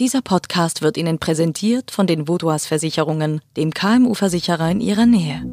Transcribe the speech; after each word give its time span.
Dieser 0.00 0.22
Podcast 0.22 0.80
wird 0.80 0.96
Ihnen 0.96 1.18
präsentiert 1.18 1.90
von 1.90 2.06
den 2.06 2.26
Vodouas 2.26 2.64
Versicherungen, 2.64 3.42
dem 3.58 3.74
KMU-Versicherer 3.74 4.70
in 4.70 4.80
Ihrer 4.80 5.04
Nähe. 5.04 5.44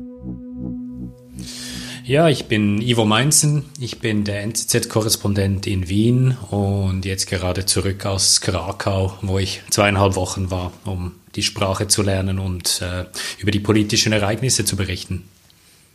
Ja, 2.05 2.29
ich 2.29 2.45
bin 2.45 2.81
Ivo 2.81 3.03
Meinzen, 3.03 3.65
ich 3.77 3.99
bin 3.99 4.23
der 4.23 4.43
NZZ-Korrespondent 4.43 5.67
in 5.67 5.89
Wien 5.89 6.37
und 6.49 7.03
jetzt 7.03 7.27
gerade 7.27 7.65
zurück 7.65 8.05
aus 8.05 8.39
Krakau, 8.39 9.17
wo 9.21 9.37
ich 9.37 9.63
zweieinhalb 9.69 10.15
Wochen 10.15 10.49
war, 10.49 10.71
um 10.85 11.15
die 11.35 11.43
Sprache 11.43 11.89
zu 11.89 12.01
lernen 12.01 12.39
und 12.39 12.81
äh, 12.81 13.03
über 13.39 13.51
die 13.51 13.59
politischen 13.59 14.13
Ereignisse 14.13 14.63
zu 14.63 14.77
berichten. 14.77 15.27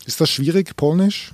Ist 0.05 0.21
das 0.21 0.29
schwierig, 0.29 0.77
Polnisch? 0.77 1.33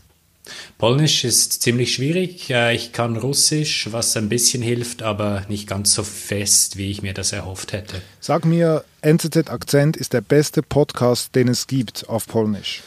Polnisch 0.78 1.24
ist 1.24 1.62
ziemlich 1.62 1.94
schwierig. 1.94 2.50
Ich 2.72 2.92
kann 2.92 3.16
Russisch, 3.16 3.88
was 3.90 4.16
ein 4.16 4.28
bisschen 4.28 4.62
hilft, 4.62 5.02
aber 5.02 5.44
nicht 5.48 5.66
ganz 5.66 5.94
so 5.94 6.02
fest, 6.02 6.76
wie 6.76 6.90
ich 6.90 7.02
mir 7.02 7.14
das 7.14 7.32
erhofft 7.32 7.72
hätte. 7.72 8.00
Sag 8.20 8.44
mir, 8.44 8.84
NZZ 9.02 9.50
Akzent 9.50 9.96
ist 9.96 10.12
der 10.12 10.20
beste 10.20 10.62
Podcast, 10.62 11.34
den 11.34 11.48
es 11.48 11.66
gibt 11.66 12.08
auf 12.08 12.26
Polnisch. 12.26 12.82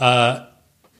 Uh, 0.00 0.36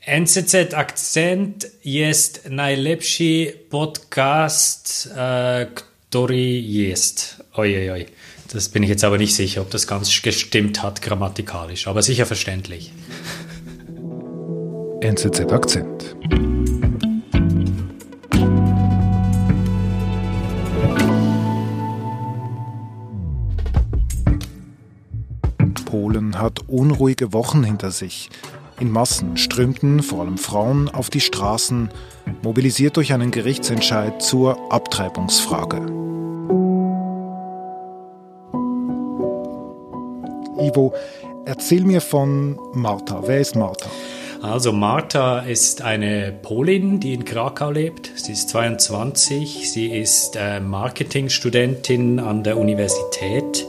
NZZ 0.06 0.74
Akzent 0.74 1.66
jest 1.82 2.50
najlepszy 2.50 3.54
podcast, 3.70 5.08
uh, 5.12 5.72
który 6.10 6.60
jest. 6.60 7.42
Ojojoj. 7.52 8.06
Das 8.52 8.68
bin 8.68 8.82
ich 8.82 8.90
jetzt 8.90 9.04
aber 9.04 9.16
nicht 9.16 9.34
sicher, 9.34 9.62
ob 9.62 9.70
das 9.70 9.86
ganz 9.86 10.22
gestimmt 10.22 10.82
hat 10.82 11.00
grammatikalisch, 11.00 11.86
aber 11.86 12.02
sicher 12.02 12.26
verständlich. 12.26 12.92
NZZ 15.02 15.52
Akzent. 15.52 16.14
Polen 25.86 26.38
hat 26.38 26.60
unruhige 26.68 27.32
Wochen 27.32 27.64
hinter 27.64 27.90
sich. 27.90 28.30
In 28.78 28.92
Massen 28.92 29.36
strömten 29.36 30.04
vor 30.04 30.20
allem 30.20 30.38
Frauen 30.38 30.88
auf 30.88 31.10
die 31.10 31.20
Straßen, 31.20 31.90
mobilisiert 32.44 32.96
durch 32.96 33.12
einen 33.12 33.32
Gerichtsentscheid 33.32 34.22
zur 34.22 34.56
Abtreibungsfrage. 34.72 35.78
Ivo, 40.60 40.94
erzähl 41.44 41.82
mir 41.82 42.00
von 42.00 42.56
Martha. 42.72 43.20
Wer 43.26 43.40
ist 43.40 43.56
Martha? 43.56 43.90
Also 44.42 44.72
Martha 44.72 45.38
ist 45.38 45.82
eine 45.82 46.32
Polin, 46.32 46.98
die 46.98 47.14
in 47.14 47.24
Krakau 47.24 47.70
lebt. 47.70 48.10
Sie 48.16 48.32
ist 48.32 48.48
22, 48.48 49.70
sie 49.70 49.86
ist 49.86 50.34
äh, 50.34 50.58
Marketingstudentin 50.58 52.18
an 52.18 52.42
der 52.42 52.58
Universität 52.58 53.64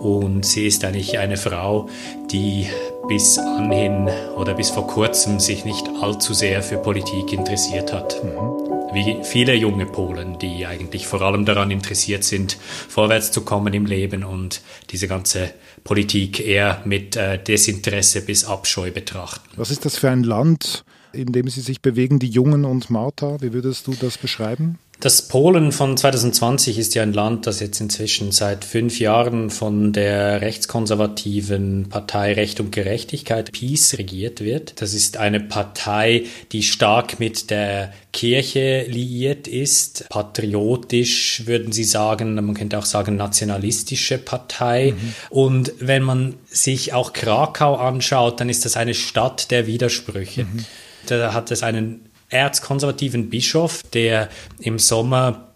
und 0.00 0.46
sie 0.46 0.66
ist 0.66 0.82
eigentlich 0.82 1.18
eine 1.18 1.36
Frau, 1.36 1.90
die 2.32 2.68
bis 3.08 3.38
anhin 3.38 4.08
oder 4.36 4.54
bis 4.54 4.70
vor 4.70 4.86
kurzem 4.86 5.38
sich 5.38 5.64
nicht 5.64 5.86
allzu 6.00 6.32
sehr 6.32 6.62
für 6.62 6.78
Politik 6.78 7.32
interessiert 7.32 7.92
hat. 7.92 8.22
Mhm. 8.24 8.64
Wie 8.94 9.18
viele 9.24 9.54
junge 9.54 9.86
Polen, 9.86 10.38
die 10.38 10.66
eigentlich 10.66 11.06
vor 11.06 11.20
allem 11.20 11.44
daran 11.44 11.70
interessiert 11.70 12.22
sind, 12.22 12.56
vorwärts 12.88 13.32
zu 13.32 13.44
kommen 13.44 13.74
im 13.74 13.86
Leben 13.86 14.22
und 14.22 14.62
diese 14.90 15.08
ganze 15.08 15.50
Politik 15.82 16.38
eher 16.38 16.80
mit 16.84 17.16
äh, 17.16 17.42
Desinteresse 17.42 18.22
bis 18.22 18.44
Abscheu 18.44 18.92
betrachten. 18.92 19.48
Was 19.56 19.72
ist 19.72 19.84
das 19.84 19.98
für 19.98 20.10
ein 20.10 20.22
Land, 20.22 20.84
in 21.12 21.32
dem 21.32 21.48
Sie 21.48 21.60
sich 21.60 21.82
bewegen, 21.82 22.20
die 22.20 22.28
Jungen 22.28 22.64
und 22.64 22.88
Martha? 22.88 23.36
Wie 23.40 23.52
würdest 23.52 23.88
du 23.88 23.94
das 24.00 24.16
beschreiben? 24.16 24.78
Das 25.00 25.22
Polen 25.22 25.72
von 25.72 25.96
2020 25.96 26.78
ist 26.78 26.94
ja 26.94 27.02
ein 27.02 27.12
Land, 27.12 27.46
das 27.46 27.60
jetzt 27.60 27.80
inzwischen 27.80 28.32
seit 28.32 28.64
fünf 28.64 29.00
Jahren 29.00 29.50
von 29.50 29.92
der 29.92 30.40
rechtskonservativen 30.40 31.88
Partei 31.88 32.32
Recht 32.32 32.60
und 32.60 32.70
Gerechtigkeit, 32.70 33.52
PiS, 33.52 33.98
regiert 33.98 34.40
wird. 34.40 34.80
Das 34.80 34.94
ist 34.94 35.16
eine 35.16 35.40
Partei, 35.40 36.24
die 36.52 36.62
stark 36.62 37.18
mit 37.18 37.50
der 37.50 37.92
Kirche 38.12 38.84
liiert 38.88 39.48
ist, 39.48 40.08
patriotisch 40.08 41.42
würden 41.46 41.72
sie 41.72 41.84
sagen, 41.84 42.34
man 42.34 42.54
könnte 42.54 42.78
auch 42.78 42.86
sagen 42.86 43.16
nationalistische 43.16 44.18
Partei. 44.18 44.94
Mhm. 44.96 45.14
Und 45.30 45.72
wenn 45.80 46.04
man 46.04 46.34
sich 46.46 46.92
auch 46.92 47.12
Krakau 47.12 47.74
anschaut, 47.74 48.38
dann 48.40 48.48
ist 48.48 48.64
das 48.64 48.76
eine 48.76 48.94
Stadt 48.94 49.50
der 49.50 49.66
Widersprüche. 49.66 50.44
Mhm. 50.44 50.64
Da 51.06 51.34
hat 51.34 51.50
es 51.50 51.62
einen 51.62 52.08
erzkonservativen 52.28 53.30
Bischof, 53.30 53.82
der 53.92 54.28
im 54.60 54.78
Sommer 54.78 55.48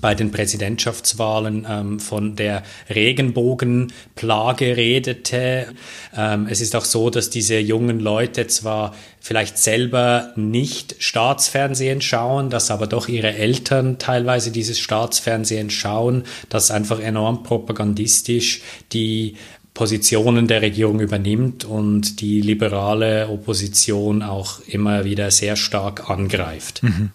bei 0.00 0.14
den 0.14 0.30
Präsidentschaftswahlen 0.30 1.66
ähm, 1.68 2.00
von 2.00 2.36
der 2.36 2.62
Regenbogenplage 2.88 4.76
redete. 4.76 5.74
Ähm, 6.16 6.46
es 6.48 6.60
ist 6.60 6.76
auch 6.76 6.84
so, 6.84 7.10
dass 7.10 7.30
diese 7.30 7.58
jungen 7.58 7.98
Leute 8.00 8.46
zwar 8.46 8.94
vielleicht 9.20 9.58
selber 9.58 10.32
nicht 10.36 10.96
Staatsfernsehen 10.98 12.00
schauen, 12.00 12.50
dass 12.50 12.70
aber 12.70 12.86
doch 12.86 13.08
ihre 13.08 13.34
Eltern 13.34 13.98
teilweise 13.98 14.50
dieses 14.50 14.78
Staatsfernsehen 14.78 15.70
schauen, 15.70 16.24
das 16.48 16.70
einfach 16.70 17.00
enorm 17.00 17.42
propagandistisch 17.42 18.62
die 18.92 19.36
Positionen 19.80 20.46
der 20.46 20.60
Regierung 20.60 21.00
übernimmt 21.00 21.64
und 21.64 22.20
die 22.20 22.42
liberale 22.42 23.30
Opposition 23.30 24.22
auch 24.22 24.60
immer 24.66 25.06
wieder 25.06 25.30
sehr 25.30 25.56
stark 25.56 26.10
angreift. 26.10 26.82
Mhm. 26.82 27.12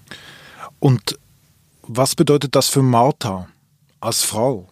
Und 0.80 1.20
was 1.84 2.16
bedeutet 2.16 2.56
das 2.56 2.68
für 2.68 2.82
Martha 2.82 3.50
als 4.00 4.24
Frau? 4.24 4.68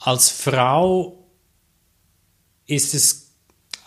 Als 0.00 0.30
Frau 0.30 1.28
ist 2.66 2.94
es 2.94 3.28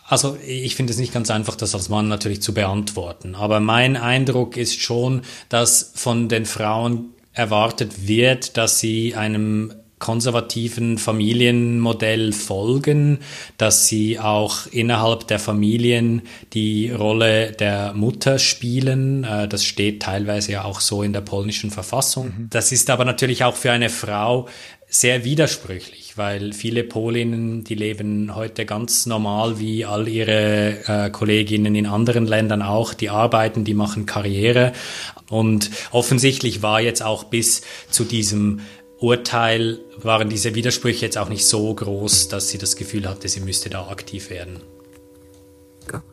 also 0.07 0.37
ich 0.47 0.77
finde 0.77 0.93
es 0.93 0.99
nicht 0.99 1.11
ganz 1.11 1.29
einfach, 1.29 1.57
das 1.57 1.75
als 1.75 1.89
Mann 1.89 2.07
natürlich 2.07 2.41
zu 2.41 2.53
beantworten. 2.53 3.35
Aber 3.35 3.59
mein 3.59 3.97
Eindruck 3.97 4.55
ist 4.55 4.79
schon, 4.79 5.23
dass 5.49 5.91
von 5.93 6.29
den 6.29 6.45
Frauen 6.45 7.13
erwartet 7.33 8.07
wird, 8.07 8.55
dass 8.55 8.79
sie 8.79 9.13
einem 9.15 9.73
konservativen 10.03 10.97
Familienmodell 10.97 12.33
folgen, 12.33 13.19
dass 13.57 13.87
sie 13.87 14.19
auch 14.19 14.67
innerhalb 14.69 15.29
der 15.29 15.39
Familien 15.39 16.23
die 16.51 16.91
Rolle 16.91 17.53
der 17.53 17.93
Mutter 17.93 18.37
spielen. 18.37 19.23
Äh, 19.23 19.47
das 19.47 19.63
steht 19.63 20.01
teilweise 20.01 20.51
ja 20.51 20.65
auch 20.65 20.81
so 20.81 21.03
in 21.03 21.13
der 21.13 21.21
polnischen 21.21 21.71
Verfassung. 21.71 22.25
Mhm. 22.25 22.47
Das 22.49 22.73
ist 22.73 22.89
aber 22.89 23.05
natürlich 23.05 23.45
auch 23.45 23.55
für 23.55 23.71
eine 23.71 23.89
Frau 23.89 24.49
sehr 24.89 25.23
widersprüchlich, 25.23 26.17
weil 26.17 26.51
viele 26.51 26.83
Polinnen, 26.83 27.63
die 27.63 27.75
leben 27.75 28.35
heute 28.35 28.65
ganz 28.65 29.05
normal 29.05 29.57
wie 29.57 29.85
all 29.85 30.09
ihre 30.09 30.79
äh, 30.85 31.09
Kolleginnen 31.11 31.75
in 31.75 31.85
anderen 31.85 32.25
Ländern 32.25 32.61
auch, 32.61 32.93
die 32.93 33.09
arbeiten, 33.09 33.63
die 33.63 33.73
machen 33.73 34.05
Karriere 34.05 34.73
und 35.29 35.71
offensichtlich 35.91 36.61
war 36.61 36.79
jetzt 36.79 37.01
auch 37.01 37.23
bis 37.23 37.63
zu 37.89 38.03
diesem 38.03 38.59
Urteil 39.03 39.79
waren 40.01 40.29
diese 40.29 40.55
Widersprüche 40.55 41.05
jetzt 41.05 41.17
auch 41.17 41.27
nicht 41.27 41.45
so 41.45 41.73
groß, 41.73 42.29
dass 42.29 42.47
sie 42.47 42.57
das 42.57 42.77
Gefühl 42.77 43.09
hatte, 43.09 43.27
sie 43.27 43.41
müsste 43.41 43.69
da 43.69 43.89
aktiv 43.89 44.29
werden. 44.29 44.61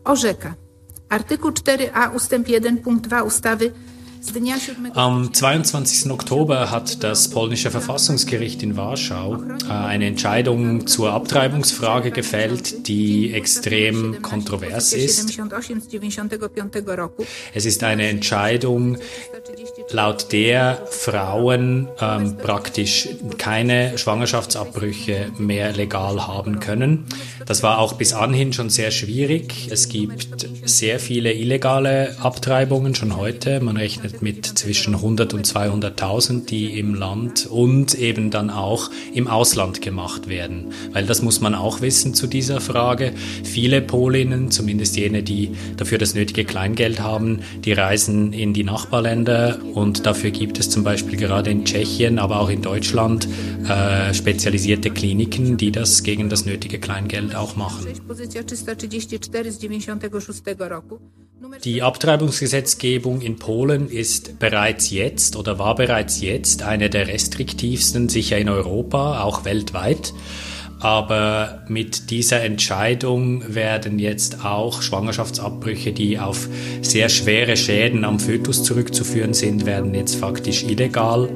Orzeka. 0.05 0.57
Artykuł 1.09 1.53
4a 1.53 2.13
ustęp 2.15 2.49
1 2.49 2.83
punkt 2.83 3.07
2 3.07 3.23
ustawy 3.23 3.73
am 4.95 5.33
22. 5.33 6.11
Oktober 6.11 6.71
hat 6.71 7.03
das 7.03 7.31
polnische 7.31 7.71
Verfassungsgericht 7.71 8.63
in 8.63 8.77
Warschau 8.77 9.43
äh, 9.43 9.73
eine 9.73 10.07
Entscheidung 10.07 10.87
zur 10.87 11.13
Abtreibungsfrage 11.13 12.11
gefällt, 12.11 12.87
die 12.87 13.33
extrem 13.33 14.21
kontrovers 14.21 14.93
ist. 14.93 15.31
Es 17.55 17.67
ist 17.67 17.83
eine 17.83 18.09
Entscheidung, 18.09 18.99
laut 19.93 20.33
der 20.33 20.83
Frauen 20.91 21.89
ähm, 22.01 22.37
praktisch 22.37 23.09
keine 23.39 23.99
Schwangerschaftsabbrüche 23.99 25.33
mehr 25.39 25.73
legal 25.73 26.27
haben 26.27 26.61
können. 26.61 27.07
Das 27.47 27.63
war 27.63 27.79
auch 27.79 27.95
bis 27.95 28.13
anhin 28.13 28.53
schon 28.53 28.71
sehr 28.71 28.91
schwierig. 28.91 29.69
Es 29.71 29.89
gibt 29.89 30.49
sehr 30.65 31.01
viele 31.01 31.33
illegale 31.33 32.17
Abtreibungen 32.21 32.95
schon 32.95 33.17
heute. 33.17 33.61
Man 33.61 33.77
rechnet 33.77 34.23
mit 34.23 34.47
zwischen 34.47 34.95
100 34.95 35.35
und 35.35 35.47
200.000, 35.47 36.47
die 36.47 36.79
im 36.79 36.95
Land 36.95 37.47
und 37.47 37.95
eben 37.95 38.31
dann 38.31 38.51
auch 38.51 38.91
im 39.13 39.27
Ausland 39.27 39.83
gemacht 39.83 40.29
werden. 40.29 40.73
Weil 40.93 41.07
das 41.07 41.23
muss 41.23 41.41
man 41.41 41.55
auch 41.55 41.81
wissen 41.81 42.15
zu 42.15 42.27
dieser 42.27 42.61
Frage. 42.61 43.13
Viele 43.43 43.81
Polinnen, 43.81 44.51
zumindest 44.51 44.97
jene, 44.97 45.23
die 45.23 45.51
dafür 45.77 45.99
das 45.99 46.15
nötige 46.15 46.45
Kleingeld 46.45 47.01
haben, 47.01 47.41
die 47.65 47.73
reisen 47.73 48.33
in 48.33 48.55
die 48.55 48.65
Nachbarländer 48.65 49.59
und 49.75 49.80
dafür 50.07 50.31
gibt 50.31 50.59
es 50.59 50.71
zum 50.71 50.85
Beispiel 50.85 51.17
gerade 51.17 51.51
in 51.51 51.65
Tschechien, 51.65 52.19
aber 52.19 52.41
auch 52.41 52.49
in 52.49 52.63
Deutschland 52.63 53.29
äh, 53.69 54.13
spezialisierte 54.15 54.91
Kliniken, 54.91 55.57
die 55.57 55.73
das 55.73 56.03
gegen 56.03 56.29
das 56.29 56.45
nötige 56.45 56.79
Kleingeld 56.79 57.35
auch 57.35 57.57
machen. 57.57 57.87
Die 61.65 61.83
Abtreibungsgesetzgebung 61.83 63.23
in 63.23 63.37
Polen 63.37 63.89
ist 63.89 64.39
bereits 64.39 64.91
jetzt 64.91 65.37
oder 65.37 65.59
war 65.59 65.75
bereits 65.75 66.21
jetzt 66.21 66.63
eine 66.63 66.91
der 66.91 67.09
restriktivsten, 67.09 68.09
sicher 68.09 68.39
in 68.39 68.49
Europa, 68.49 69.23
auch 69.23 69.45
weltweit. 69.45 70.13
Aber 70.81 71.63
mit 71.69 72.11
dieser 72.11 72.43
Entscheidung 72.43 73.55
werden 73.55 73.99
jetzt 73.99 74.45
auch 74.45 74.81
Schwangerschaftsabbrüche, 74.81 75.93
die 75.93 76.19
auf 76.19 76.49
sehr 76.81 77.11
schwere 77.11 77.59
Schäden 77.59 78.05
am 78.05 78.19
Fötus 78.19 78.65
zurückzuführen 78.65 79.35
sind, 79.35 79.67
werden 79.67 79.95
jetzt 79.95 80.17
faktisch 80.17 80.63
illegal. 80.63 81.29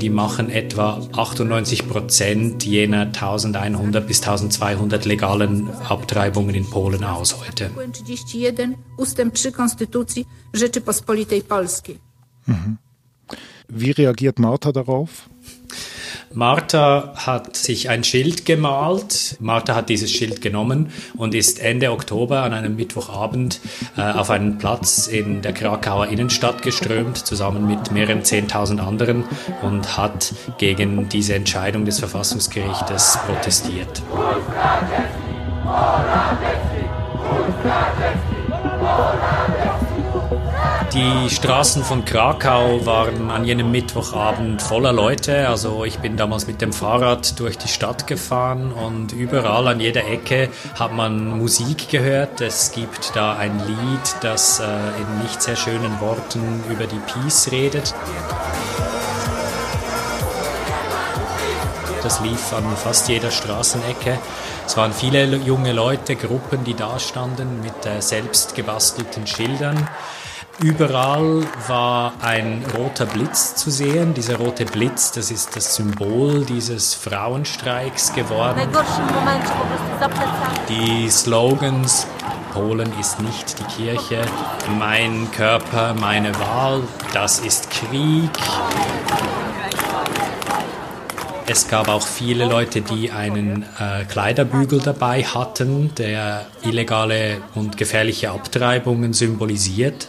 Die 0.00 0.08
machen 0.08 0.50
etwa 0.50 1.06
98 1.12 1.86
Prozent 1.86 2.64
jener 2.64 3.02
1100 3.02 4.06
bis 4.06 4.22
1200 4.22 5.04
legalen 5.04 5.68
Abtreibungen 5.88 6.54
in 6.54 6.68
Polen 6.68 7.04
aus 7.04 7.36
heute. 7.46 7.70
Mhm. 12.46 12.78
Wie 13.68 13.90
reagiert 13.90 14.38
Martha 14.38 14.72
darauf? 14.72 15.28
Martha 16.34 17.12
hat 17.14 17.56
sich 17.56 17.88
ein 17.88 18.04
Schild 18.04 18.46
gemalt. 18.46 19.36
Martha 19.40 19.74
hat 19.74 19.88
dieses 19.88 20.10
Schild 20.10 20.40
genommen 20.40 20.92
und 21.16 21.34
ist 21.34 21.60
Ende 21.60 21.92
Oktober 21.92 22.42
an 22.42 22.52
einem 22.52 22.76
Mittwochabend 22.76 23.60
äh, 23.96 24.02
auf 24.02 24.30
einen 24.30 24.58
Platz 24.58 25.06
in 25.06 25.42
der 25.42 25.52
Krakauer 25.52 26.06
Innenstadt 26.08 26.62
geströmt, 26.62 27.18
zusammen 27.18 27.66
mit 27.66 27.92
mehreren 27.92 28.24
Zehntausend 28.24 28.80
anderen 28.80 29.24
und 29.62 29.96
hat 29.96 30.34
gegen 30.58 31.08
diese 31.08 31.34
Entscheidung 31.34 31.84
des 31.84 31.98
Verfassungsgerichtes 31.98 33.18
protestiert. 33.26 34.02
Die 40.94 41.30
Straßen 41.30 41.82
von 41.84 42.04
Krakau 42.04 42.84
waren 42.84 43.30
an 43.30 43.46
jenem 43.46 43.70
Mittwochabend 43.70 44.60
voller 44.60 44.92
Leute. 44.92 45.48
Also 45.48 45.86
ich 45.86 46.00
bin 46.00 46.18
damals 46.18 46.46
mit 46.46 46.60
dem 46.60 46.74
Fahrrad 46.74 47.40
durch 47.40 47.56
die 47.56 47.68
Stadt 47.68 48.06
gefahren 48.06 48.72
und 48.72 49.12
überall 49.12 49.68
an 49.68 49.80
jeder 49.80 50.06
Ecke 50.06 50.50
hat 50.78 50.92
man 50.92 51.38
Musik 51.38 51.88
gehört. 51.88 52.42
Es 52.42 52.72
gibt 52.72 53.12
da 53.14 53.36
ein 53.36 53.58
Lied, 53.66 54.16
das 54.20 54.60
äh, 54.60 54.64
in 54.64 55.22
nicht 55.22 55.40
sehr 55.40 55.56
schönen 55.56 55.98
Worten 56.00 56.62
über 56.68 56.84
die 56.84 57.00
Peace 57.10 57.50
redet. 57.50 57.94
Das 62.02 62.20
lief 62.20 62.52
an 62.52 62.64
fast 62.76 63.08
jeder 63.08 63.30
Straßenecke. 63.30 64.18
Es 64.66 64.76
waren 64.76 64.92
viele 64.92 65.24
junge 65.36 65.72
Leute, 65.72 66.16
Gruppen, 66.16 66.64
die 66.64 66.74
da 66.74 66.98
standen 66.98 67.62
mit 67.62 67.86
äh, 67.86 68.02
selbst 68.02 68.54
gebastelten 68.54 69.26
Schildern. 69.26 69.88
Überall 70.60 71.44
war 71.66 72.12
ein 72.20 72.64
roter 72.76 73.06
Blitz 73.06 73.54
zu 73.56 73.70
sehen. 73.70 74.14
Dieser 74.14 74.36
rote 74.36 74.64
Blitz, 74.64 75.12
das 75.12 75.30
ist 75.30 75.56
das 75.56 75.74
Symbol 75.74 76.44
dieses 76.44 76.94
Frauenstreiks 76.94 78.12
geworden. 78.14 78.68
Die 80.68 81.10
Slogans 81.10 82.06
Polen 82.52 82.92
ist 83.00 83.18
nicht 83.20 83.58
die 83.58 83.64
Kirche, 83.64 84.20
mein 84.78 85.30
Körper, 85.32 85.94
meine 85.94 86.38
Wahl, 86.38 86.82
das 87.14 87.38
ist 87.38 87.70
Krieg. 87.70 88.30
Es 91.46 91.66
gab 91.66 91.88
auch 91.88 92.02
viele 92.02 92.44
Leute, 92.44 92.82
die 92.82 93.10
einen 93.10 93.64
äh, 93.78 94.04
Kleiderbügel 94.04 94.80
dabei 94.80 95.24
hatten, 95.24 95.94
der 95.96 96.46
illegale 96.62 97.38
und 97.54 97.76
gefährliche 97.78 98.30
Abtreibungen 98.30 99.14
symbolisiert. 99.14 100.08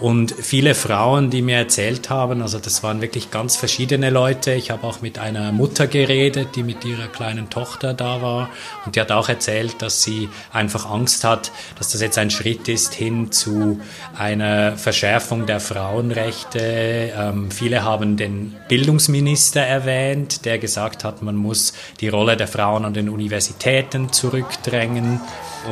Und 0.00 0.32
viele 0.32 0.74
Frauen, 0.74 1.30
die 1.30 1.40
mir 1.40 1.56
erzählt 1.56 2.10
haben, 2.10 2.42
also 2.42 2.58
das 2.58 2.82
waren 2.82 3.00
wirklich 3.00 3.30
ganz 3.30 3.56
verschiedene 3.56 4.10
Leute. 4.10 4.52
Ich 4.52 4.70
habe 4.70 4.86
auch 4.86 5.00
mit 5.00 5.18
einer 5.18 5.52
Mutter 5.52 5.86
geredet, 5.86 6.56
die 6.56 6.62
mit 6.62 6.84
ihrer 6.84 7.06
kleinen 7.06 7.48
Tochter 7.48 7.94
da 7.94 8.20
war. 8.20 8.50
Und 8.84 8.96
die 8.96 9.00
hat 9.00 9.12
auch 9.12 9.28
erzählt, 9.28 9.80
dass 9.82 10.02
sie 10.02 10.28
einfach 10.52 10.90
Angst 10.90 11.24
hat, 11.24 11.52
dass 11.78 11.92
das 11.92 12.00
jetzt 12.00 12.18
ein 12.18 12.30
Schritt 12.30 12.68
ist 12.68 12.94
hin 12.94 13.30
zu 13.30 13.80
einer 14.16 14.76
Verschärfung 14.76 15.46
der 15.46 15.60
Frauenrechte. 15.60 17.12
Ähm, 17.16 17.50
viele 17.50 17.84
haben 17.84 18.16
den 18.16 18.56
Bildungsminister 18.68 19.60
erwähnt, 19.60 20.44
der 20.44 20.58
gesagt 20.58 21.04
hat, 21.04 21.22
man 21.22 21.36
muss 21.36 21.72
die 22.00 22.08
Rolle 22.08 22.36
der 22.36 22.48
Frauen 22.48 22.84
an 22.84 22.94
den 22.94 23.08
Universitäten 23.08 24.12
zurückdrängen. 24.12 25.20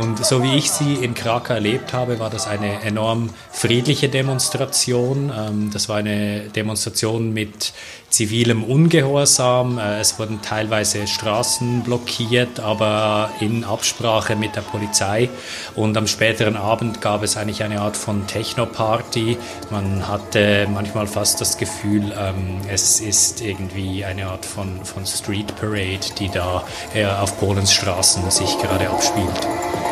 Und 0.00 0.24
so 0.24 0.42
wie 0.42 0.56
ich 0.56 0.70
sie 0.70 0.94
in 0.94 1.14
Krakau 1.14 1.54
erlebt 1.54 1.92
habe, 1.92 2.18
war 2.18 2.30
das 2.30 2.46
eine 2.46 2.82
enorm 2.82 3.30
friedliche 3.50 4.08
Demonstration. 4.08 5.32
Ähm, 5.36 5.70
das 5.72 5.88
war 5.88 5.96
eine 5.96 6.48
Demonstration 6.54 7.32
mit 7.32 7.72
zivilem 8.12 8.62
Ungehorsam. 8.62 9.78
Äh, 9.78 10.00
es 10.00 10.18
wurden 10.18 10.40
teilweise 10.42 11.06
Straßen 11.06 11.82
blockiert, 11.82 12.60
aber 12.60 13.30
in 13.40 13.64
Absprache 13.64 14.36
mit 14.36 14.54
der 14.54 14.60
Polizei. 14.60 15.28
Und 15.74 15.96
am 15.96 16.06
späteren 16.06 16.56
Abend 16.56 17.00
gab 17.00 17.22
es 17.22 17.36
eigentlich 17.36 17.62
eine 17.62 17.80
Art 17.80 17.96
von 17.96 18.26
Techno-Party. 18.26 19.36
Man 19.70 20.06
hatte 20.06 20.68
manchmal 20.72 21.06
fast 21.06 21.40
das 21.40 21.56
Gefühl, 21.56 22.12
ähm, 22.18 22.60
es 22.68 23.00
ist 23.00 23.40
irgendwie 23.40 24.04
eine 24.04 24.26
Art 24.26 24.44
von, 24.44 24.84
von 24.84 25.06
Street 25.06 25.56
Parade, 25.56 26.00
die 26.18 26.28
da 26.28 26.64
äh, 26.94 27.06
auf 27.06 27.38
Polens 27.40 27.72
Straßen 27.72 28.30
sich 28.30 28.58
gerade 28.58 28.88
abspielt. 28.90 29.91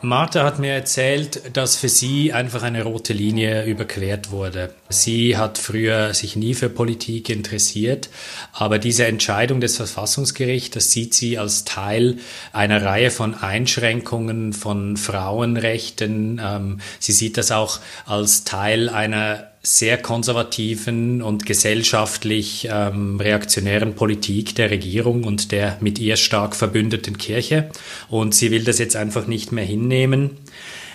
Martha 0.00 0.44
hat 0.44 0.58
mir 0.58 0.72
erzählt, 0.72 1.56
dass 1.56 1.76
für 1.76 1.88
sie 1.88 2.32
einfach 2.32 2.62
eine 2.62 2.84
rote 2.84 3.12
Linie 3.12 3.64
überquert 3.64 4.30
wurde. 4.30 4.72
Sie 4.88 5.36
hat 5.36 5.58
früher 5.58 6.14
sich 6.14 6.36
nie 6.36 6.54
für 6.54 6.68
Politik 6.68 7.28
interessiert, 7.28 8.08
aber 8.52 8.78
diese 8.78 9.06
Entscheidung 9.06 9.60
des 9.60 9.76
Verfassungsgerichts, 9.76 10.70
das 10.74 10.92
sieht 10.92 11.14
sie 11.14 11.36
als 11.36 11.64
Teil 11.64 12.18
einer 12.52 12.84
Reihe 12.84 13.10
von 13.10 13.34
Einschränkungen 13.34 14.52
von 14.52 14.96
Frauenrechten. 14.96 16.40
Ähm, 16.42 16.80
sie 17.00 17.12
sieht 17.12 17.36
das 17.36 17.50
auch 17.50 17.80
als 18.06 18.44
Teil 18.44 18.88
einer 18.88 19.48
sehr 19.76 19.98
konservativen 19.98 21.20
und 21.20 21.44
gesellschaftlich 21.44 22.68
ähm, 22.70 23.20
reaktionären 23.20 23.94
Politik 23.94 24.54
der 24.54 24.70
Regierung 24.70 25.24
und 25.24 25.52
der 25.52 25.76
mit 25.80 25.98
ihr 25.98 26.16
stark 26.16 26.56
verbündeten 26.56 27.18
Kirche. 27.18 27.70
Und 28.08 28.34
sie 28.34 28.50
will 28.50 28.64
das 28.64 28.78
jetzt 28.78 28.96
einfach 28.96 29.26
nicht 29.26 29.52
mehr 29.52 29.64
hinnehmen. 29.64 30.30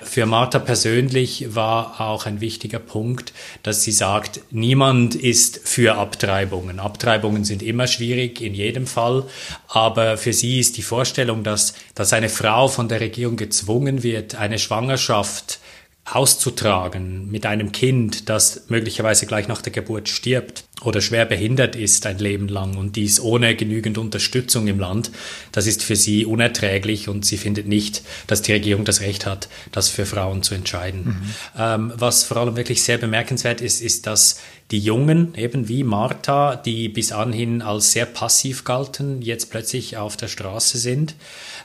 Für 0.02 0.26
Martha 0.26 0.58
persönlich 0.60 1.56
war 1.56 2.02
auch 2.02 2.26
ein 2.26 2.42
wichtiger 2.42 2.80
Punkt, 2.80 3.32
dass 3.62 3.84
sie 3.84 3.92
sagt, 3.92 4.42
niemand 4.50 5.16
ist 5.16 5.68
für 5.68 5.96
Abtreibungen. 5.96 6.80
Abtreibungen 6.80 7.46
sind 7.46 7.62
immer 7.62 7.86
schwierig, 7.86 8.42
in 8.42 8.56
jedem 8.56 8.88
Fall. 8.88 9.26
Aber 9.68 10.18
für 10.18 10.34
sie 10.34 10.60
ist 10.60 10.78
die 10.78 10.82
Vorstellung, 10.82 11.44
dass, 11.44 11.76
dass 11.96 12.12
eine 12.12 12.30
Frau 12.30 12.68
von 12.68 12.90
der 12.90 13.02
Regierung 13.02 13.38
gezwungen 13.38 14.02
wird, 14.04 14.36
eine 14.36 14.58
Schwangerschaft 14.58 15.60
auszutragen 16.06 17.32
mit 17.32 17.46
einem 17.46 17.72
Kind, 17.72 18.28
das 18.28 18.66
möglicherweise 18.68 19.26
gleich 19.26 19.48
nach 19.48 19.62
der 19.62 19.72
Geburt 19.72 20.10
stirbt 20.10 20.66
oder 20.84 21.00
schwer 21.00 21.26
behindert 21.26 21.78
ist 21.78 22.06
ein 22.06 22.18
Leben 22.18 22.50
lang 22.50 22.76
und 22.76 22.98
dies 22.98 23.22
ohne 23.22 23.56
genügend 23.56 23.98
Unterstützung 23.98 24.68
im 24.68 24.80
Land, 24.80 25.12
das 25.54 25.66
ist 25.66 25.82
für 25.82 25.96
sie 25.96 26.26
unerträglich 26.26 27.08
und 27.08 27.26
sie 27.26 27.38
findet 27.38 27.68
nicht, 27.68 28.04
dass 28.28 28.42
die 28.42 28.52
Regierung 28.52 28.84
das 28.84 29.00
Recht 29.00 29.26
hat, 29.26 29.48
das 29.72 29.88
für 29.88 30.06
Frauen 30.06 30.44
zu 30.44 30.56
entscheiden. 30.56 31.06
Mhm. 31.06 31.22
Ähm, 31.58 31.94
was 31.96 32.26
vor 32.26 32.36
allem 32.36 32.58
wirklich 32.58 32.84
sehr 32.84 32.98
bemerkenswert 32.98 33.62
ist, 33.62 33.82
ist, 33.82 34.06
dass 34.06 34.42
die 34.72 34.80
Jungen, 34.80 35.36
eben 35.36 35.70
wie 35.70 35.86
Martha, 35.86 36.58
die 36.58 36.90
bis 36.90 37.14
anhin 37.14 37.62
als 37.62 37.94
sehr 37.94 38.06
passiv 38.06 38.66
galten, 38.66 39.22
jetzt 39.22 39.52
plötzlich 39.52 39.96
auf 39.96 40.18
der 40.18 40.28
Straße 40.28 40.78
sind. 40.78 41.16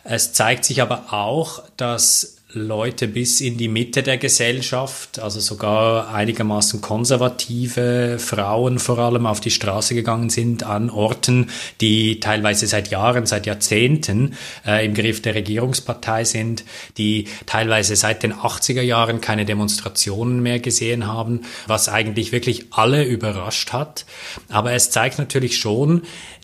Es 0.04 0.32
zeigt 0.32 0.64
sich 0.64 0.80
aber 0.80 1.12
auch, 1.12 1.64
dass 1.76 2.37
Leute 2.54 3.08
bis 3.08 3.42
in 3.42 3.58
die 3.58 3.68
Mitte 3.68 4.02
der 4.02 4.16
Gesellschaft, 4.16 5.18
also 5.18 5.38
sogar 5.38 6.14
einigermaßen 6.14 6.80
konservative 6.80 8.18
Frauen 8.18 8.78
vor 8.78 8.98
allem 8.98 9.26
auf 9.26 9.40
die 9.40 9.50
Straße 9.50 9.94
gegangen 9.94 10.30
sind 10.30 10.62
an 10.62 10.88
Orten, 10.88 11.50
die 11.82 12.20
teilweise 12.20 12.66
seit 12.66 12.88
Jahren, 12.88 13.26
seit 13.26 13.44
Jahrzehnten 13.44 14.34
äh, 14.66 14.86
im 14.86 14.94
Griff 14.94 15.20
der 15.20 15.34
Regierungspartei 15.34 16.24
sind, 16.24 16.64
die 16.96 17.26
teilweise 17.44 17.96
seit 17.96 18.22
den 18.22 18.32
80er 18.32 18.80
Jahren 18.80 19.20
keine 19.20 19.44
Demonstrationen 19.44 20.42
mehr 20.42 20.58
gesehen 20.58 21.06
haben, 21.06 21.42
was 21.66 21.90
eigentlich 21.90 22.32
wirklich 22.32 22.68
alle 22.70 23.04
überrascht 23.04 23.74
hat. 23.74 24.06
Aber 24.48 24.72
es 24.72 24.90
zeigt 24.90 25.18
natürlich 25.18 25.58
schon, 25.58 26.00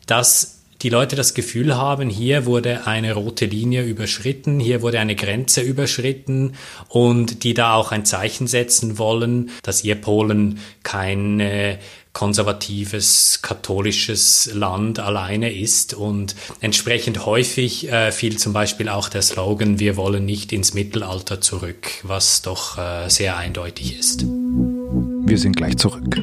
dass 0.07 0.64
die 0.85 0.91
Leute 0.91 1.17
das 1.17 1.33
Gefühl 1.33 1.77
haben, 1.77 2.11
hier 2.11 2.45
wurde 2.45 2.87
eine 2.87 3.15
rote 3.15 3.47
Linie 3.47 3.85
überschritten, 3.85 4.61
hier 4.61 4.83
wurde 4.83 5.01
eine 5.01 5.17
Grenze 5.17 5.63
überschritten 5.63 6.53
und 6.89 7.43
die 7.43 7.55
da 7.55 7.75
auch 7.75 7.91
ein 7.91 8.05
Zeichen 8.05 8.47
setzen 8.47 8.99
wollen, 8.99 9.51
dass 9.63 9.83
ihr 9.83 9.95
Polen 9.95 10.59
keine 10.83 11.79
konservatives, 12.13 13.41
katholisches 13.41 14.51
Land 14.53 15.01
alleine 15.01 15.53
ist 15.53 15.95
und 15.95 16.37
entsprechend 16.61 17.25
häufig 17.25 17.91
äh, 17.91 18.13
fiel 18.13 18.37
zum 18.37 18.53
Beispiel 18.53 18.91
auch 18.91 19.09
der 19.09 19.23
Slogan, 19.23 19.81
wir 19.81 19.97
wollen 19.97 20.27
nicht 20.27 20.53
ins 20.53 20.75
Mittelalter 20.75 21.41
zurück, 21.41 21.91
was 22.03 22.43
doch 22.43 22.79
äh, 22.79 23.09
sehr 23.09 23.39
eindeutig 23.39 23.99
ist. 23.99 24.25
Wir 24.27 25.39
sind 25.39 25.57
gleich 25.57 25.79
zurück. 25.79 26.21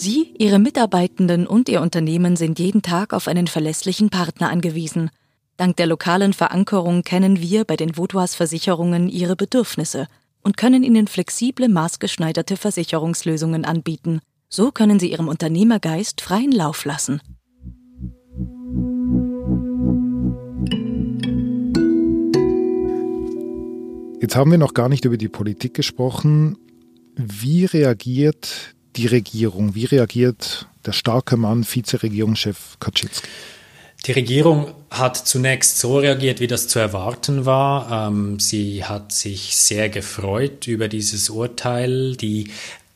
Sie, 0.00 0.34
Ihre 0.38 0.58
Mitarbeitenden 0.58 1.46
und 1.46 1.68
Ihr 1.68 1.80
Unternehmen 1.80 2.36
sind 2.36 2.58
jeden 2.58 2.82
Tag 2.82 3.12
auf 3.12 3.28
einen 3.28 3.46
verlässlichen 3.46 4.10
Partner 4.10 4.50
angewiesen. 4.50 5.10
Dank 5.56 5.76
der 5.76 5.86
lokalen 5.86 6.32
Verankerung 6.32 7.02
kennen 7.02 7.40
wir 7.40 7.64
bei 7.64 7.76
den 7.76 7.96
Vaudois 7.96 8.34
Versicherungen 8.34 9.08
Ihre 9.08 9.36
Bedürfnisse– 9.36 10.06
und 10.42 10.56
können 10.56 10.82
Ihnen 10.82 11.06
flexible, 11.06 11.68
maßgeschneiderte 11.68 12.56
Versicherungslösungen 12.56 13.64
anbieten. 13.64 14.20
So 14.48 14.72
können 14.72 14.98
Sie 14.98 15.10
Ihrem 15.10 15.28
Unternehmergeist 15.28 16.20
freien 16.20 16.52
Lauf 16.52 16.84
lassen. 16.84 17.20
Jetzt 24.20 24.36
haben 24.36 24.50
wir 24.50 24.58
noch 24.58 24.74
gar 24.74 24.88
nicht 24.88 25.04
über 25.04 25.16
die 25.16 25.28
Politik 25.28 25.74
gesprochen. 25.74 26.58
Wie 27.16 27.64
reagiert 27.64 28.74
die 28.96 29.06
Regierung? 29.06 29.74
Wie 29.74 29.84
reagiert 29.84 30.66
der 30.86 30.92
starke 30.92 31.36
Mann, 31.36 31.64
Vizeregierungschef 31.64 32.76
Kaczynski? 32.80 33.28
Die 34.06 34.12
Regierung 34.12 34.72
hat 34.90 35.16
zunächst 35.16 35.78
so 35.78 35.98
reagiert, 35.98 36.40
wie 36.40 36.46
das 36.46 36.68
zu 36.68 36.78
erwarten 36.78 37.44
war. 37.44 38.08
Ähm, 38.08 38.40
sie 38.40 38.84
hat 38.84 39.12
sich 39.12 39.56
sehr 39.56 39.90
gefreut 39.90 40.66
über 40.66 40.88
dieses 40.88 41.28
Urteil. 41.28 42.16
Die 42.16 42.50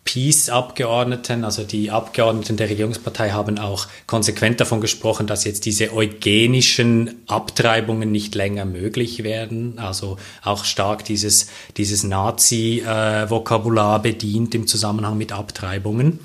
Peace-Abgeordneten, 0.05 1.45
also 1.45 1.65
die 1.65 1.91
Abgeordneten 1.91 2.57
der 2.57 2.69
Regierungspartei, 2.69 3.31
haben 3.31 3.59
auch 3.59 3.87
konsequent 4.07 4.61
davon 4.61 4.81
gesprochen, 4.81 5.27
dass 5.27 5.45
jetzt 5.45 5.65
diese 5.65 5.95
eugenischen 5.95 7.23
Abtreibungen 7.27 8.13
nicht 8.13 8.35
länger 8.35 8.67
möglich 8.67 9.25
werden. 9.25 9.79
Also 9.79 10.19
auch 10.43 10.65
stark 10.65 11.05
dieses, 11.05 11.49
dieses 11.79 12.05
Nazi-Vokabular 12.05 14.03
bedient 14.03 14.55
im 14.55 14.67
Zusammenhang 14.67 15.17
mit 15.17 15.33
Abtreibungen. 15.33 16.21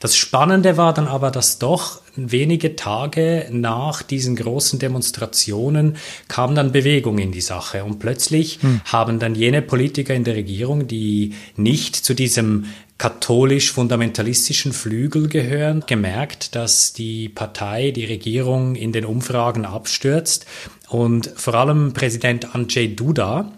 Das 0.00 0.16
Spannende 0.16 0.76
war 0.76 0.92
dann 0.92 1.08
aber, 1.08 1.30
dass 1.30 1.58
doch 1.58 2.02
wenige 2.16 2.76
Tage 2.76 3.48
nach 3.50 4.02
diesen 4.02 4.36
großen 4.36 4.78
Demonstrationen 4.78 5.96
kam 6.28 6.54
dann 6.54 6.72
Bewegung 6.72 7.18
in 7.18 7.32
die 7.32 7.40
Sache. 7.40 7.84
Und 7.84 7.98
plötzlich 7.98 8.58
hm. 8.60 8.80
haben 8.84 9.18
dann 9.18 9.34
jene 9.34 9.62
Politiker 9.62 10.14
in 10.14 10.24
der 10.24 10.36
Regierung, 10.36 10.86
die 10.86 11.34
nicht 11.56 11.96
zu 11.96 12.14
diesem 12.14 12.66
katholisch-fundamentalistischen 12.98 14.72
Flügel 14.72 15.28
gehören, 15.28 15.84
gemerkt, 15.86 16.54
dass 16.54 16.92
die 16.92 17.28
Partei, 17.28 17.90
die 17.90 18.04
Regierung 18.04 18.76
in 18.76 18.92
den 18.92 19.04
Umfragen 19.04 19.64
abstürzt. 19.64 20.46
Und 20.88 21.32
vor 21.34 21.54
allem 21.54 21.92
Präsident 21.92 22.54
Andrzej 22.54 22.94
Duda 22.94 23.52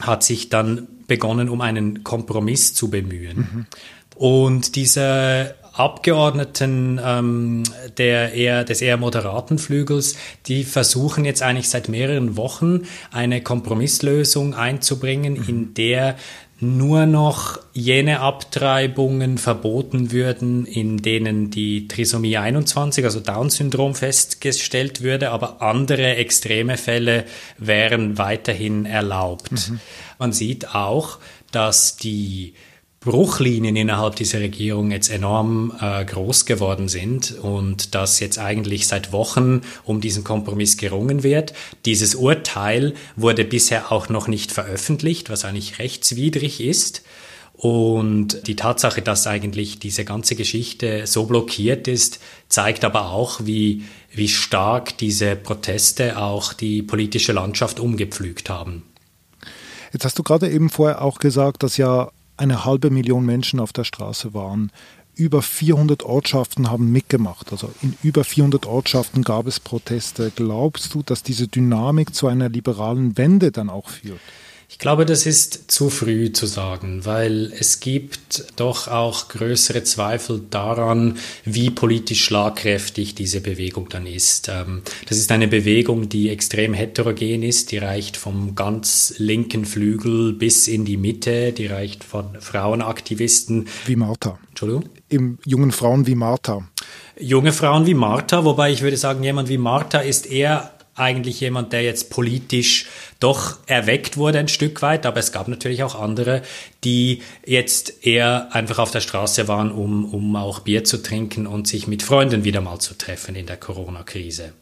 hat 0.00 0.24
sich 0.24 0.48
dann 0.48 0.88
begonnen, 1.06 1.48
um 1.48 1.60
einen 1.60 2.02
Kompromiss 2.02 2.72
zu 2.74 2.88
bemühen. 2.88 3.36
Mhm. 3.36 3.66
Und 4.14 4.76
dieser 4.76 5.54
Abgeordneten 5.72 7.00
ähm, 7.02 7.62
der 7.96 8.34
eher, 8.34 8.64
des 8.64 8.82
eher 8.82 8.98
moderaten 8.98 9.58
Flügels, 9.58 10.16
die 10.46 10.64
versuchen 10.64 11.24
jetzt 11.24 11.42
eigentlich 11.42 11.70
seit 11.70 11.88
mehreren 11.88 12.36
Wochen 12.36 12.82
eine 13.10 13.42
Kompromisslösung 13.42 14.54
einzubringen, 14.54 15.34
mhm. 15.34 15.48
in 15.48 15.74
der 15.74 16.16
nur 16.60 17.06
noch 17.06 17.58
jene 17.72 18.20
Abtreibungen 18.20 19.36
verboten 19.36 20.12
würden, 20.12 20.64
in 20.64 20.98
denen 20.98 21.50
die 21.50 21.88
Trisomie 21.88 22.36
21, 22.36 23.04
also 23.04 23.18
Down-Syndrom 23.18 23.96
festgestellt 23.96 25.02
würde, 25.02 25.30
aber 25.30 25.60
andere 25.60 26.14
extreme 26.16 26.76
Fälle 26.76 27.24
wären 27.58 28.16
weiterhin 28.16 28.86
erlaubt. 28.86 29.70
Mhm. 29.70 29.80
Man 30.20 30.32
sieht 30.32 30.72
auch, 30.72 31.18
dass 31.50 31.96
die 31.96 32.54
Bruchlinien 33.04 33.74
innerhalb 33.74 34.16
dieser 34.16 34.40
Regierung 34.40 34.92
jetzt 34.92 35.10
enorm 35.10 35.72
äh, 35.80 36.04
groß 36.04 36.46
geworden 36.46 36.88
sind 36.88 37.32
und 37.32 37.94
dass 37.94 38.20
jetzt 38.20 38.38
eigentlich 38.38 38.86
seit 38.86 39.12
Wochen 39.12 39.62
um 39.84 40.00
diesen 40.00 40.22
Kompromiss 40.22 40.76
gerungen 40.76 41.22
wird. 41.22 41.52
Dieses 41.84 42.14
Urteil 42.14 42.94
wurde 43.16 43.44
bisher 43.44 43.90
auch 43.90 44.08
noch 44.08 44.28
nicht 44.28 44.52
veröffentlicht, 44.52 45.30
was 45.30 45.44
eigentlich 45.44 45.78
rechtswidrig 45.80 46.60
ist. 46.60 47.02
Und 47.54 48.46
die 48.46 48.56
Tatsache, 48.56 49.02
dass 49.02 49.26
eigentlich 49.26 49.78
diese 49.78 50.04
ganze 50.04 50.34
Geschichte 50.34 51.06
so 51.06 51.26
blockiert 51.26 51.86
ist, 51.86 52.18
zeigt 52.48 52.84
aber 52.84 53.10
auch, 53.10 53.40
wie, 53.44 53.84
wie 54.12 54.28
stark 54.28 54.96
diese 54.98 55.36
Proteste 55.36 56.18
auch 56.18 56.52
die 56.54 56.82
politische 56.82 57.32
Landschaft 57.32 57.78
umgepflügt 57.78 58.48
haben. 58.50 58.82
Jetzt 59.92 60.04
hast 60.04 60.18
du 60.18 60.22
gerade 60.22 60.50
eben 60.50 60.70
vorher 60.70 61.02
auch 61.02 61.18
gesagt, 61.18 61.62
dass 61.62 61.76
ja 61.76 62.10
eine 62.36 62.64
halbe 62.64 62.90
Million 62.90 63.24
Menschen 63.24 63.60
auf 63.60 63.72
der 63.72 63.84
Straße 63.84 64.34
waren. 64.34 64.70
Über 65.14 65.42
400 65.42 66.04
Ortschaften 66.04 66.70
haben 66.70 66.90
mitgemacht. 66.90 67.52
Also 67.52 67.70
in 67.82 67.96
über 68.02 68.24
400 68.24 68.66
Ortschaften 68.66 69.22
gab 69.22 69.46
es 69.46 69.60
Proteste. 69.60 70.32
Glaubst 70.34 70.94
du, 70.94 71.02
dass 71.02 71.22
diese 71.22 71.48
Dynamik 71.48 72.14
zu 72.14 72.28
einer 72.28 72.48
liberalen 72.48 73.18
Wende 73.18 73.52
dann 73.52 73.68
auch 73.68 73.90
führt? 73.90 74.20
Ich 74.72 74.78
glaube, 74.78 75.04
das 75.04 75.26
ist 75.26 75.70
zu 75.70 75.90
früh 75.90 76.32
zu 76.32 76.46
sagen, 76.46 77.04
weil 77.04 77.52
es 77.60 77.78
gibt 77.78 78.52
doch 78.56 78.88
auch 78.88 79.28
größere 79.28 79.84
Zweifel 79.84 80.40
daran, 80.48 81.18
wie 81.44 81.68
politisch 81.68 82.24
schlagkräftig 82.24 83.14
diese 83.14 83.42
Bewegung 83.42 83.90
dann 83.90 84.06
ist. 84.06 84.48
Ähm, 84.48 84.80
das 85.06 85.18
ist 85.18 85.30
eine 85.30 85.46
Bewegung, 85.46 86.08
die 86.08 86.30
extrem 86.30 86.72
heterogen 86.72 87.42
ist, 87.42 87.70
die 87.70 87.78
reicht 87.78 88.16
vom 88.16 88.54
ganz 88.54 89.14
linken 89.18 89.66
Flügel 89.66 90.32
bis 90.32 90.68
in 90.68 90.86
die 90.86 90.96
Mitte, 90.96 91.52
die 91.52 91.66
reicht 91.66 92.02
von 92.02 92.40
Frauenaktivisten. 92.40 93.68
Wie 93.84 93.96
Martha. 93.96 94.38
Entschuldigung? 94.48 94.84
Im 95.10 95.38
jungen 95.44 95.70
Frauen 95.70 96.06
wie 96.06 96.14
Martha. 96.14 96.66
Junge 97.20 97.52
Frauen 97.52 97.84
wie 97.84 97.94
Martha, 97.94 98.44
wobei 98.46 98.72
ich 98.72 98.80
würde 98.80 98.96
sagen, 98.96 99.22
jemand 99.22 99.50
wie 99.50 99.58
Martha 99.58 99.98
ist 99.98 100.26
eher 100.26 100.72
eigentlich 100.94 101.40
jemand, 101.40 101.72
der 101.72 101.82
jetzt 101.82 102.10
politisch 102.10 102.86
doch 103.18 103.58
erweckt 103.66 104.16
wurde 104.16 104.38
ein 104.38 104.48
Stück 104.48 104.82
weit, 104.82 105.06
aber 105.06 105.20
es 105.20 105.32
gab 105.32 105.48
natürlich 105.48 105.82
auch 105.82 105.94
andere, 105.94 106.42
die 106.84 107.22
jetzt 107.46 108.04
eher 108.04 108.54
einfach 108.54 108.78
auf 108.78 108.90
der 108.90 109.00
Straße 109.00 109.48
waren, 109.48 109.70
um, 109.70 110.04
um 110.12 110.36
auch 110.36 110.60
Bier 110.60 110.84
zu 110.84 111.02
trinken 111.02 111.46
und 111.46 111.66
sich 111.66 111.86
mit 111.86 112.02
Freunden 112.02 112.44
wieder 112.44 112.60
mal 112.60 112.78
zu 112.78 112.94
treffen 112.98 113.34
in 113.34 113.46
der 113.46 113.56
Corona-Krise. 113.56 114.52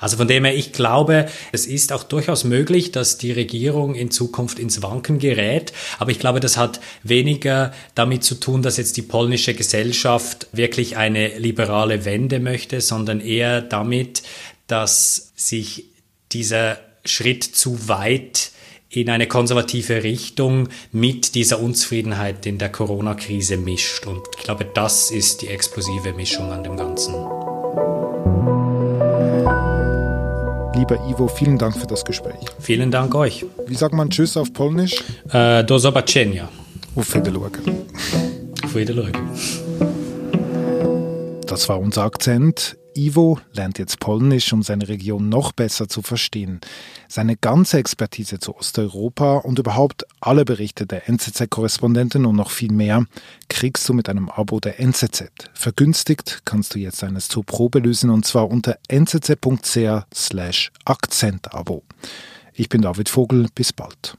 Also 0.00 0.16
von 0.16 0.28
dem 0.28 0.44
her, 0.44 0.54
ich 0.54 0.72
glaube, 0.72 1.26
es 1.52 1.66
ist 1.66 1.92
auch 1.92 2.02
durchaus 2.02 2.44
möglich, 2.44 2.92
dass 2.92 3.18
die 3.18 3.32
Regierung 3.32 3.94
in 3.94 4.10
Zukunft 4.10 4.58
ins 4.58 4.82
Wanken 4.82 5.18
gerät. 5.18 5.72
Aber 5.98 6.10
ich 6.10 6.18
glaube, 6.18 6.40
das 6.40 6.56
hat 6.56 6.80
weniger 7.02 7.72
damit 7.94 8.24
zu 8.24 8.36
tun, 8.36 8.62
dass 8.62 8.76
jetzt 8.76 8.96
die 8.96 9.02
polnische 9.02 9.54
Gesellschaft 9.54 10.48
wirklich 10.52 10.96
eine 10.96 11.38
liberale 11.38 12.04
Wende 12.04 12.40
möchte, 12.40 12.80
sondern 12.80 13.20
eher 13.20 13.60
damit, 13.60 14.22
dass 14.66 15.32
sich 15.36 15.84
dieser 16.32 16.78
Schritt 17.04 17.44
zu 17.44 17.88
weit 17.88 18.50
in 18.88 19.10
eine 19.10 19.26
konservative 19.26 20.02
Richtung 20.02 20.68
mit 20.92 21.34
dieser 21.34 21.60
Unzufriedenheit 21.60 22.46
in 22.46 22.58
der 22.58 22.70
Corona-Krise 22.70 23.56
mischt. 23.56 24.06
Und 24.06 24.22
ich 24.38 24.44
glaube, 24.44 24.64
das 24.64 25.10
ist 25.10 25.42
die 25.42 25.48
explosive 25.48 26.12
Mischung 26.14 26.50
an 26.52 26.64
dem 26.64 26.76
Ganzen. 26.76 27.14
Lieber 30.74 30.96
Ivo, 31.08 31.26
vielen 31.28 31.58
Dank 31.58 31.76
für 31.78 31.86
das 31.86 32.04
Gespräch. 32.04 32.46
Vielen 32.60 32.90
Dank 32.90 33.14
euch. 33.14 33.44
Wie 33.66 33.74
sagt 33.74 33.94
man 33.94 34.10
Tschüss 34.10 34.36
auf 34.36 34.52
Polnisch? 34.52 35.02
Äh, 35.32 35.64
do 35.64 35.78
zobaczenia. 35.78 36.48
Auf 36.94 37.14
Wiedersehen. 37.14 37.86
Auf 38.62 38.74
Wiedersehen. 38.74 39.14
Das 41.46 41.68
war 41.68 41.80
unser 41.80 42.02
Akzent. 42.02 42.76
Ivo 42.96 43.38
lernt 43.52 43.78
jetzt 43.78 44.00
Polnisch, 44.00 44.52
um 44.52 44.62
seine 44.62 44.88
Region 44.88 45.28
noch 45.28 45.52
besser 45.52 45.88
zu 45.88 46.02
verstehen. 46.02 46.60
Seine 47.08 47.36
ganze 47.36 47.78
Expertise 47.78 48.38
zu 48.38 48.56
Osteuropa 48.56 49.36
und 49.36 49.58
überhaupt 49.58 50.06
alle 50.20 50.44
Berichte 50.44 50.86
der 50.86 51.08
NZZ-Korrespondentin 51.08 52.24
und 52.24 52.36
noch 52.36 52.50
viel 52.50 52.72
mehr 52.72 53.04
kriegst 53.48 53.88
du 53.88 53.94
mit 53.94 54.08
einem 54.08 54.28
Abo 54.28 54.60
der 54.60 54.80
NZZ. 54.80 55.30
Vergünstigt 55.54 56.42
kannst 56.44 56.74
du 56.74 56.78
jetzt 56.78 57.04
eines 57.04 57.28
zur 57.28 57.44
Probe 57.44 57.80
lösen 57.80 58.10
und 58.10 58.24
zwar 58.24 58.48
unter 58.50 58.78
nzz.ch 58.90 60.06
slash 60.14 60.72
Akzentabo. 60.84 61.82
Ich 62.54 62.68
bin 62.68 62.82
David 62.82 63.08
Vogel, 63.08 63.48
bis 63.54 63.72
bald. 63.72 64.14